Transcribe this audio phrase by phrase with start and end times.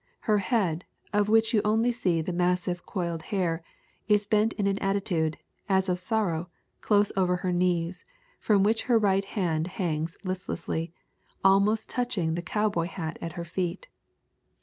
[0.21, 3.61] Her head, of which you only see the massive coiled hair,
[4.07, 5.37] is bent in an attitude,
[5.69, 8.03] as of sorrow, close over her knees,
[8.39, 10.91] from which her right hand hangs listlessly,
[11.43, 13.89] almost touching the cowboy hat at her feet.